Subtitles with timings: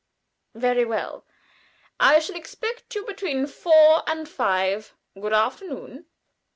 [0.55, 1.27] "Very well.
[1.99, 4.95] I shall expect you between four and five.
[5.13, 6.07] Good afternoon."